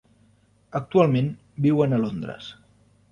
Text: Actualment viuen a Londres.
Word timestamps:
Actualment 0.79 1.29
viuen 1.67 1.93
a 1.93 1.99
Londres. 2.05 2.49